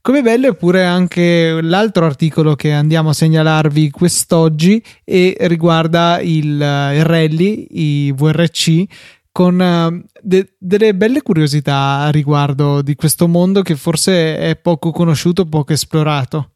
[0.00, 6.44] Come bello è pure anche l'altro articolo che andiamo a segnalarvi quest'oggi e riguarda il,
[6.44, 8.84] il rally, i VRC
[9.32, 14.90] con uh, de- delle belle curiosità a riguardo di questo mondo che forse è poco
[14.90, 16.50] conosciuto, poco esplorato.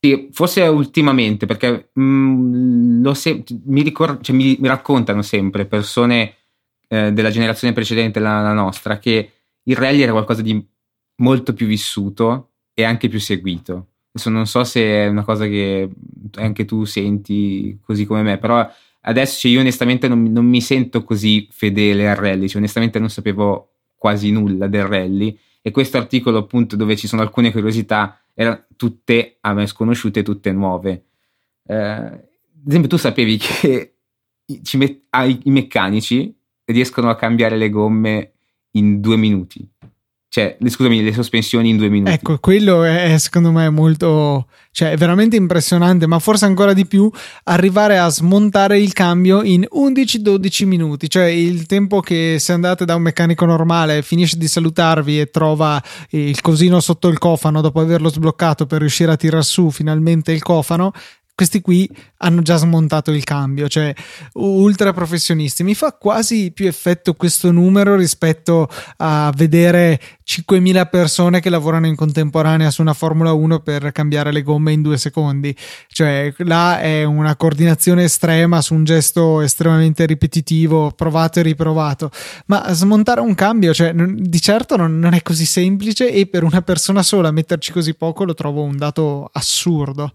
[0.00, 6.34] Sì, forse ultimamente, perché mh, mm, se- mi, ricor- cioè, mi, mi, raccontano sempre persone
[6.88, 9.30] eh, della generazione precedente alla nostra che
[9.62, 10.64] il rally era qualcosa di
[11.16, 13.88] molto più vissuto e anche più seguito.
[14.12, 15.90] Adesso non so se è una cosa che
[16.36, 18.66] anche tu senti così come me, però
[19.06, 23.10] adesso cioè, io onestamente non, non, mi sento così fedele al rally, cioè, onestamente non
[23.10, 28.66] sapevo quasi nulla del rally e questo articolo appunto dove ci sono alcune curiosità erano
[28.76, 31.06] tutte a me sconosciute, tutte nuove.
[31.66, 33.94] Eh, ad esempio tu sapevi che
[34.74, 35.02] met-
[35.42, 38.32] i meccanici riescono a cambiare le gomme
[38.72, 39.68] in due minuti
[40.28, 42.10] cioè, scusami, le sospensioni in due minuti.
[42.10, 47.10] Ecco, quello è secondo me molto, cioè veramente impressionante, ma forse ancora di più
[47.44, 52.96] arrivare a smontare il cambio in 11-12 minuti, cioè il tempo che se andate da
[52.96, 58.10] un meccanico normale finisce di salutarvi e trova il cosino sotto il cofano dopo averlo
[58.10, 60.92] sbloccato per riuscire a tirar su finalmente il cofano,
[61.36, 61.86] questi qui
[62.18, 63.94] hanno già smontato il cambio, cioè
[64.32, 65.62] ultra professionisti.
[65.64, 71.94] Mi fa quasi più effetto questo numero rispetto a vedere 5.000 persone che lavorano in
[71.94, 75.54] contemporanea su una Formula 1 per cambiare le gomme in due secondi.
[75.88, 82.10] Cioè, là è una coordinazione estrema su un gesto estremamente ripetitivo, provato e riprovato.
[82.46, 86.62] Ma smontare un cambio, cioè, di certo non, non è così semplice e per una
[86.62, 90.14] persona sola metterci così poco lo trovo un dato assurdo.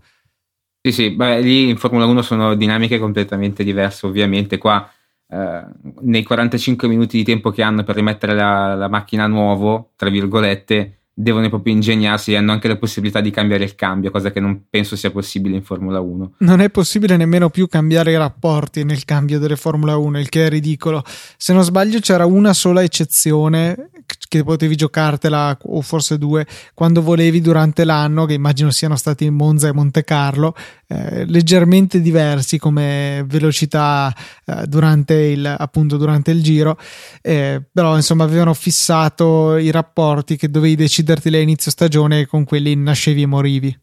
[0.83, 4.57] Sì, sì, beh, lì in Formula 1 sono dinamiche completamente diverse, ovviamente.
[4.57, 4.89] Qua
[5.27, 5.63] eh,
[6.01, 10.09] nei 45 minuti di tempo che hanno per rimettere la, la macchina a nuovo, tra
[10.09, 14.39] virgolette, devono proprio ingegnarsi e hanno anche la possibilità di cambiare il cambio, cosa che
[14.39, 16.33] non penso sia possibile in Formula 1.
[16.39, 20.47] Non è possibile nemmeno più cambiare i rapporti nel cambio delle Formula 1, il che
[20.47, 21.03] è ridicolo.
[21.37, 23.89] Se non sbaglio c'era una sola eccezione
[24.31, 29.67] che potevi giocartela o forse due quando volevi durante l'anno, che immagino siano stati Monza
[29.67, 30.55] e Monte Carlo,
[30.87, 34.15] eh, leggermente diversi come velocità
[34.45, 36.77] eh, durante il appunto durante il giro,
[37.21, 42.73] eh, però insomma avevano fissato i rapporti che dovevi deciderti a inizio stagione con quelli
[42.73, 43.79] nascevi e morivi.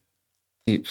[0.65, 0.83] Sì,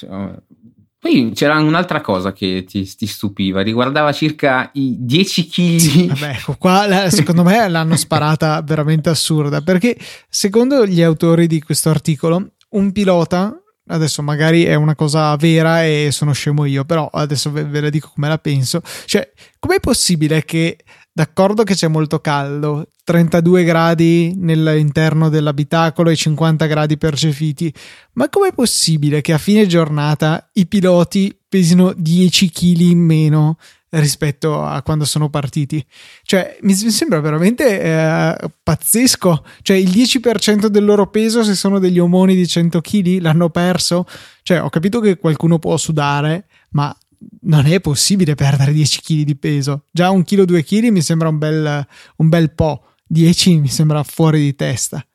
[1.00, 5.76] poi c'era un'altra cosa che ti, ti, stupiva, riguardava circa i 10 kg.
[5.78, 9.96] Sì, vabbè, ecco, qua secondo me l'hanno sparata veramente assurda, perché
[10.28, 13.56] secondo gli autori di questo articolo, un pilota,
[13.88, 17.90] adesso magari è una cosa vera e sono scemo io, però adesso ve, ve la
[17.90, 20.78] dico come la penso, cioè, com'è possibile che
[21.12, 27.74] d'accordo che c'è molto caldo, 32 gradi nell'interno dell'abitacolo e 50 gradi percepiti,
[28.14, 33.58] ma com'è possibile che a fine giornata i piloti pesino 10 kg in meno
[33.90, 35.86] rispetto a quando sono partiti?
[36.24, 39.46] Cioè, mi sembra veramente eh, pazzesco.
[39.62, 44.06] Cioè, il 10% del loro peso, se sono degli omoni di 100 kg, l'hanno perso.
[44.44, 46.96] Cioè, ho capito che qualcuno può sudare, ma
[47.42, 49.84] non è possibile perdere 10 kg di peso.
[49.92, 51.88] Già un chilo, due kg mi sembra un bel,
[52.18, 52.84] un bel po'.
[53.08, 55.06] 10 mi sembra fuori di testa.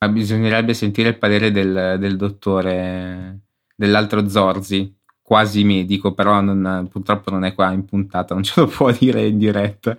[0.00, 3.40] Ma bisognerebbe sentire il parere del, del dottore,
[3.74, 4.96] dell'altro Zorzi.
[5.28, 9.26] Quasi medico, però non, purtroppo non è qua in puntata, non ce lo può dire
[9.26, 9.94] in diretta.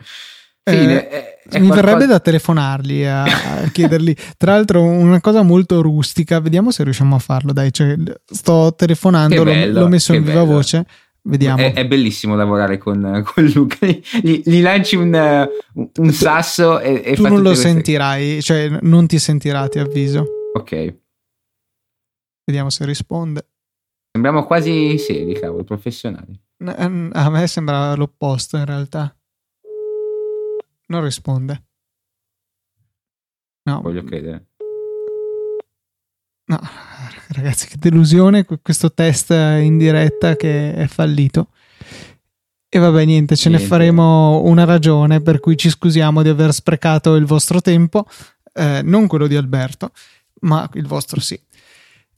[0.64, 1.82] Sì, eh, è, è mi qualcosa...
[1.82, 4.16] verrebbe da telefonarli a, a chiedergli.
[4.38, 6.40] Tra l'altro, una cosa molto rustica.
[6.40, 7.54] Vediamo se riusciamo a farlo.
[7.54, 10.54] Dai, cioè, sto telefonando, bello, l'ho, l'ho, messo in viva bello.
[10.54, 10.86] voce.
[11.22, 11.62] Vediamo.
[11.62, 13.86] È, è, bellissimo lavorare con, con Luca.
[13.86, 19.20] Gli, gli, lanci un, un sasso e, e tu non lo sentirai, cioè non ti
[19.20, 20.26] sentirà, ti avviso.
[20.56, 20.96] Ok.
[22.46, 23.46] Vediamo se risponde.
[24.12, 26.40] Sembriamo quasi seri, cavolo, professionali.
[26.66, 29.16] A me sembra l'opposto in realtà.
[30.88, 31.64] Non risponde.
[33.64, 33.82] No.
[33.82, 34.48] Voglio credere.
[36.46, 36.60] No,
[37.30, 41.50] ragazzi, che delusione questo test in diretta che è fallito.
[42.68, 43.66] E vabbè, niente, ce niente.
[43.66, 48.06] ne faremo una ragione per cui ci scusiamo di aver sprecato il vostro tempo,
[48.54, 49.92] eh, non quello di Alberto,
[50.42, 51.40] ma il vostro sì.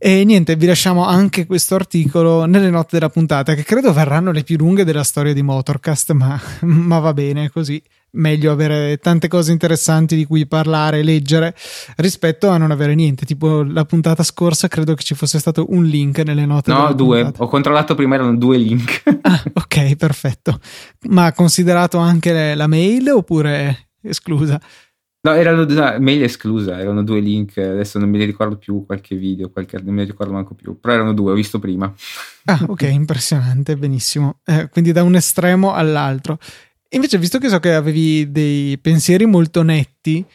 [0.03, 4.41] E niente, vi lasciamo anche questo articolo nelle note della puntata, che credo verranno le
[4.41, 7.79] più lunghe della storia di Motorcast, ma, ma va bene così.
[8.13, 11.55] Meglio avere tante cose interessanti di cui parlare e leggere
[11.97, 13.27] rispetto a non avere niente.
[13.27, 16.71] Tipo la puntata scorsa, credo che ci fosse stato un link nelle note.
[16.73, 17.21] No, due.
[17.21, 17.43] Puntata.
[17.43, 19.03] Ho controllato prima, erano due link.
[19.21, 20.59] ah, ok, perfetto.
[21.09, 24.59] Ma considerato anche la mail oppure esclusa?
[25.23, 29.15] No, erano no, mail esclusa, erano due link, adesso non me ne ricordo più qualche
[29.15, 31.93] video, qualche, non me ne ricordo manco più, però erano due, ho visto prima.
[32.45, 34.39] Ah, ok, impressionante, benissimo.
[34.43, 36.39] Eh, quindi da un estremo all'altro.
[36.89, 40.25] Invece, visto che so che avevi dei pensieri molto netti,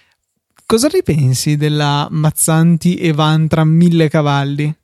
[0.65, 4.77] cosa ripensi della Mazzanti Evantra 1000 cavalli?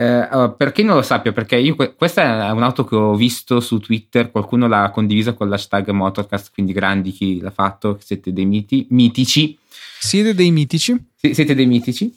[0.00, 3.78] Eh, per chi non lo sappia, perché io questa è un'auto che ho visto su
[3.80, 8.86] Twitter, qualcuno l'ha condivisa con l'hashtag Motorcast, quindi grandi chi l'ha fatto, siete dei miti,
[8.88, 9.58] mitici.
[9.98, 10.94] Siete dei mitici?
[11.16, 12.16] S- siete dei mitici.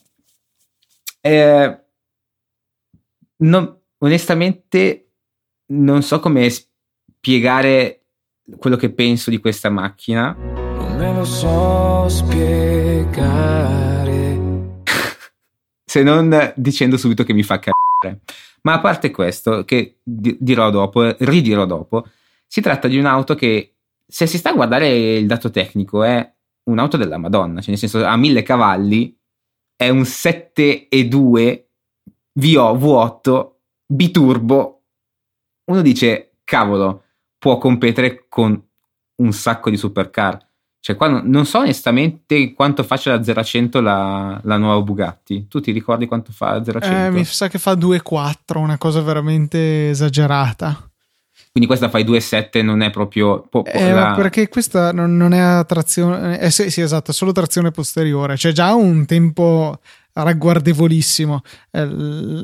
[1.19, 1.77] Eh,
[3.39, 5.09] non, onestamente
[5.73, 8.03] non so come spiegare
[8.59, 10.31] quello che penso di questa macchina.
[10.31, 13.83] Non me lo so spiegare
[15.93, 18.21] se non dicendo subito che mi fa cagare.
[18.63, 22.07] Ma a parte questo, che dirò dopo, ridirò dopo,
[22.47, 23.75] si tratta di un'auto che,
[24.07, 26.33] se si sta a guardare il dato tecnico, è
[26.63, 29.15] un'auto della Madonna, cioè nel senso ha mille cavalli,
[29.75, 31.63] è un 7,2
[32.39, 33.51] VO V8
[33.85, 34.85] biturbo.
[35.65, 37.03] Uno dice, cavolo,
[37.37, 38.59] può competere con
[39.17, 40.42] un sacco di supercar.
[40.83, 45.47] Cioè, qua non so onestamente quanto faccia da 0 a 100 la, la nuova Bugatti.
[45.47, 46.97] Tu ti ricordi quanto fa da 0 a 100?
[46.97, 50.91] Eh, mi sa che fa 2,4, una cosa veramente esagerata.
[51.51, 53.47] Quindi questa fai 2,7 non è proprio...
[53.49, 54.11] Po- eh, la...
[54.13, 56.37] perché questa non, non è a trazione...
[56.37, 58.35] Eh, sì, sì, esatto, solo trazione posteriore.
[58.35, 59.79] C'è già un tempo
[60.11, 61.43] ragguardevolissimo.
[61.71, 61.87] Eh,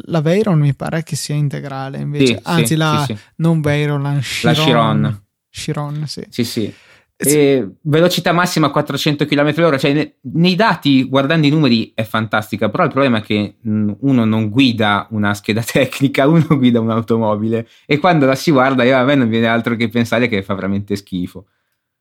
[0.06, 2.36] la Veyron mi pare che sia integrale invece.
[2.36, 4.42] Sì, Anzi, sì, la sì, non Veyron, la Chiron.
[4.44, 5.24] La Chiron.
[5.50, 6.26] Chiron, sì.
[6.30, 6.74] Sì, sì.
[7.22, 12.86] E velocità massima 400 km/h, cioè ne, nei dati, guardando i numeri, è fantastica, però
[12.86, 17.98] il problema è che mh, uno non guida una scheda tecnica, uno guida un'automobile e
[17.98, 20.96] quando la si guarda io, a me non viene altro che pensare che fa veramente
[20.96, 21.48] schifo.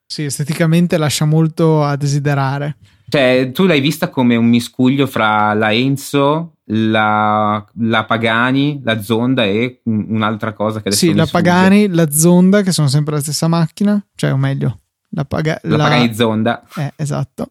[0.06, 2.76] Sì, esteticamente lascia molto a desiderare.
[3.08, 9.44] Cioè, tu l'hai vista come un miscuglio fra la Enzo, la, la Pagani, la Zonda
[9.44, 13.48] e un'altra cosa che adesso Sì, la Pagani, la Zonda, che sono sempre la stessa
[13.48, 14.80] macchina, cioè, o meglio,
[15.10, 16.62] la, paga- la, la Paganizzonda.
[16.76, 17.48] Eh, esatto.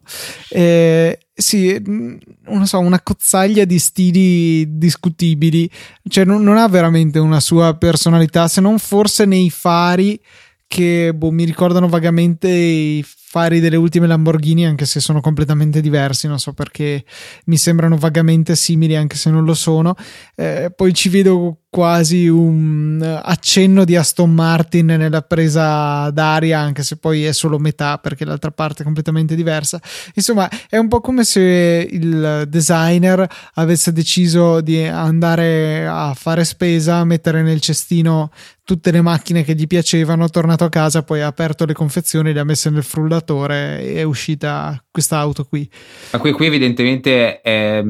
[0.48, 5.70] Eh, sì, non so, una cozzaglia di stili discutibili.
[6.08, 10.20] Cioè, non, non, ha veramente una sua personalità, se non forse nei fari
[10.66, 16.26] che boh, mi ricordano vagamente i fari delle ultime Lamborghini, anche se sono completamente diversi,
[16.26, 17.04] non so perché
[17.44, 19.94] mi sembrano vagamente simili, anche se non lo sono.
[20.34, 26.96] Eh, poi ci vedo quasi un accenno di Aston Martin nella presa d'aria, anche se
[26.96, 29.78] poi è solo metà, perché l'altra parte è completamente diversa.
[30.14, 37.04] Insomma, è un po' come se il designer avesse deciso di andare a fare spesa,
[37.04, 38.30] mettere nel cestino
[38.68, 42.40] tutte le macchine che gli piacevano, tornato a casa, poi ha aperto le confezioni, le
[42.40, 45.66] ha messe nel frullatore e è uscita questa auto qui.
[46.12, 47.82] Ma qui, qui evidentemente è,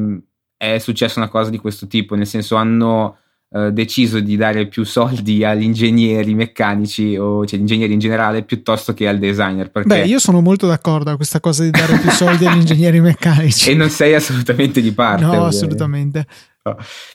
[0.55, 3.17] è successa una cosa di questo tipo, nel senso hanno
[3.51, 8.43] eh, deciso di dare più soldi agli ingegneri meccanici o cioè, agli ingegneri in generale
[8.43, 9.71] piuttosto che al designer.
[9.71, 9.89] Perché...
[9.89, 13.71] Beh, io sono molto d'accordo a questa cosa di dare più soldi agli ingegneri meccanici.
[13.71, 15.23] E non sei assolutamente di parte.
[15.23, 15.55] No, ovviamente.
[15.57, 16.27] assolutamente.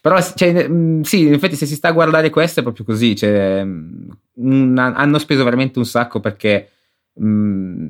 [0.00, 3.14] Però cioè, mm, sì, in effetti se si sta a guardare questo è proprio così,
[3.14, 6.70] cioè, mm, una, hanno speso veramente un sacco perché
[7.14, 7.86] mh, mm,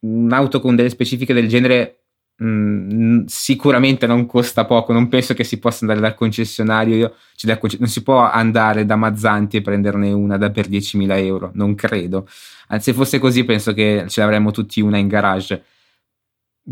[0.00, 2.00] un'auto con delle specifiche del genere
[2.42, 7.88] Mm, sicuramente non costa poco, non penso che si possa andare dal concessionario, cioè non
[7.88, 12.26] si può andare da Mazzanti e prenderne una da per 10.000 euro, non credo.
[12.68, 15.62] Anzi, se fosse così penso che ce l'avremmo tutti una in garage.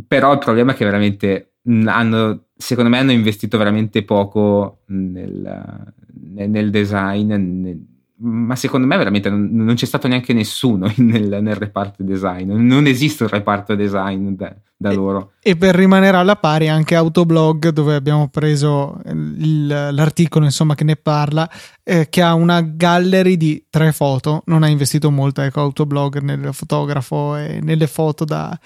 [0.07, 6.71] Però il problema è che veramente hanno, secondo me hanno investito veramente poco nel, nel
[6.71, 7.87] design, nel,
[8.21, 12.87] ma secondo me veramente non, non, c'è stato neanche nessuno nel, nel, reparto design, non
[12.87, 15.33] esiste un reparto design da, da loro.
[15.43, 20.95] E, per rimanere alla pari anche Autoblog dove abbiamo preso il, l'articolo insomma che ne
[20.95, 21.51] parla,
[21.83, 26.55] eh, che ha una gallery di tre foto, non ha investito molto ecco Autoblog nel
[26.55, 28.57] fotografo e nelle foto da,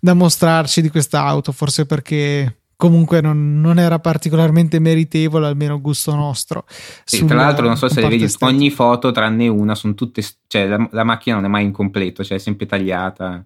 [0.00, 6.14] da mostrarci di questa auto, forse perché comunque non, non, era particolarmente meritevole, almeno gusto
[6.14, 6.64] nostro.
[7.04, 8.50] Sì, tra l'altro, non so se le vedi, estetica.
[8.50, 12.22] ogni foto tranne una sono tutte, cioè la, la, macchina non è mai in completo,
[12.22, 13.44] cioè è sempre tagliata.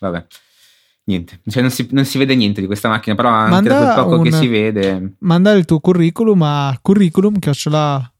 [0.00, 0.26] Vabbè,
[1.04, 3.92] niente, cioè non si, non si vede niente di questa macchina, però anche manda da
[3.92, 5.14] quel poco un, che si vede.
[5.20, 7.38] Manda il tuo curriculum a curriculum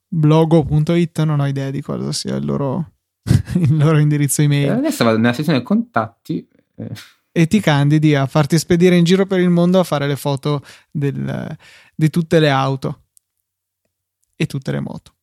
[0.09, 2.93] blogo.it, non ho idea di cosa sia il loro,
[3.55, 4.67] il loro indirizzo email.
[4.67, 6.47] Eh, adesso vado nella sezione contatti.
[6.77, 10.17] Eh e ti candidi a farti spedire in giro per il mondo a fare le
[10.17, 11.57] foto del,
[11.95, 13.05] di tutte le auto
[14.37, 15.15] e tutte le moto.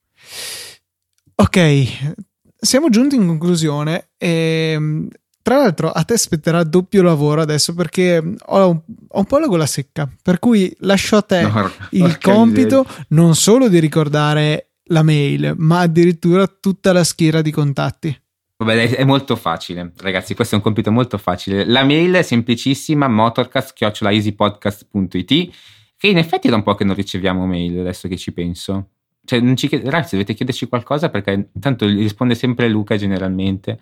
[1.36, 2.16] Ok,
[2.58, 5.08] siamo giunti in conclusione e
[5.42, 9.48] tra l'altro a te spetterà doppio lavoro adesso perché ho un, ho un po' la
[9.48, 13.06] gola secca, per cui lascio a te no, il compito miseria.
[13.10, 18.18] non solo di ricordare la mail, ma addirittura tutta la schiera di contatti.
[18.58, 20.34] Vabbè, è molto facile, ragazzi.
[20.36, 21.66] Questo è un compito molto facile.
[21.66, 25.50] La mail è semplicissima: motorcast.easypodcast.it.
[25.96, 28.90] Che in effetti è da un po' che non riceviamo mail adesso che ci penso.
[29.30, 33.80] Cioè, non ci, ragazzi, dovete chiederci qualcosa perché tanto risponde sempre Luca generalmente.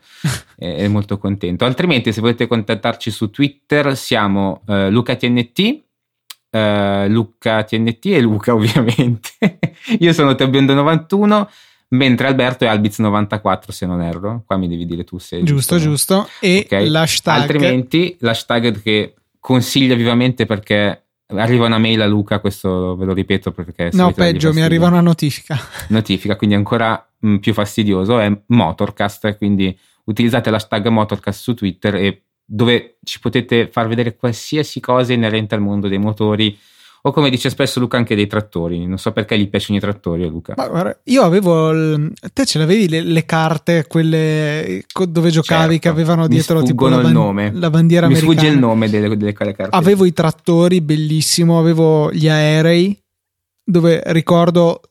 [0.57, 1.63] è molto contento.
[1.63, 5.83] Altrimenti, se volete contattarci su Twitter, siamo uh, LucaTNT.
[6.49, 9.59] Uh, Luca TNT e Luca ovviamente
[9.99, 11.45] io sono Tebiondo91
[11.89, 16.19] mentre Alberto è Albiz94 se non erro, qua mi devi dire tu se giusto, giusto,
[16.21, 16.29] giusto.
[16.39, 16.87] e okay.
[16.87, 23.13] l'hashtag altrimenti l'hashtag che consiglio vivamente perché arriva una mail a Luca, questo ve lo
[23.13, 25.57] ripeto perché no peggio, mi arriva una notifica.
[25.89, 31.95] Notifica, quindi ancora mh, mm, più fastidioso è Motorcast, quindi utilizzate l'hashtag Motorcast su Twitter
[31.95, 36.57] e dove ci potete far vedere qualsiasi cosa inerente al mondo dei motori
[37.01, 38.85] o come dice spesso Luca anche dei trattori.
[38.85, 40.53] Non so perché gli piacciono i trattori Luca.
[40.57, 41.71] Ma guarda, io avevo.
[41.71, 42.13] Il...
[42.33, 45.79] Te ce l'avevi le, le, carte, quelle dove giocavi certo.
[45.79, 48.33] che avevano dietro tipo la, ban- la, bandiera Mi americana.
[48.33, 49.67] Mi sfugge il nome delle, delle, delle carte.
[49.69, 51.59] Avevo i trattori, bellissimo.
[51.59, 52.99] Avevo gli aerei,
[53.63, 54.81] dove ricordo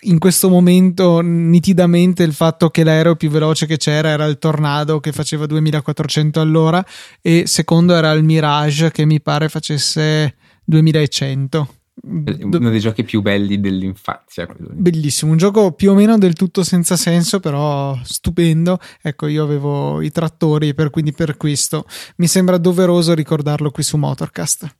[0.00, 5.00] in questo momento nitidamente il fatto che l'aereo più veloce che c'era era il Tornado
[5.00, 6.84] che faceva 2400 all'ora
[7.20, 11.68] e secondo era il Mirage che mi pare facesse 2100.
[12.04, 14.48] Uno dei giochi più belli dell'infanzia.
[14.58, 18.78] Bellissimo, un gioco più o meno del tutto senza senso, però stupendo.
[19.00, 21.86] Ecco, io avevo i trattori, per, quindi per questo
[22.16, 24.76] mi sembra doveroso ricordarlo qui su Motorcast.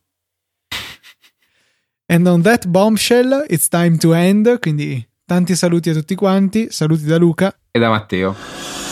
[2.07, 4.59] And on that bombshell, it's time to end.
[4.59, 8.82] Quindi tanti saluti a tutti quanti, saluti da Luca e da Matteo.